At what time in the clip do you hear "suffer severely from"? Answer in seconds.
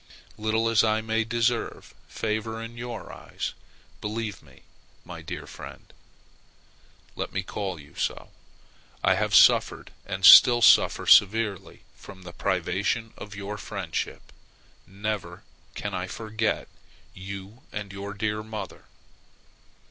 10.63-12.23